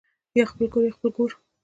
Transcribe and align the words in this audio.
یا 0.37 0.43
خپل 0.51 0.65
کور 0.73 0.83
یا 0.87 0.93
خپل 0.97 1.09
ګور 1.15 1.31